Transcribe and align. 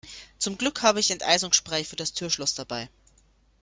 Zum 0.39 0.57
Glück 0.57 0.81
habe 0.81 0.99
ich 0.99 1.11
Enteisungsspray 1.11 1.83
für 1.83 1.95
das 1.95 2.13
Türschloss 2.13 2.55
dabei. 2.55 2.89